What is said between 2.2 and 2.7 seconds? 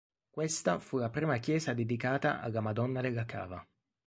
alla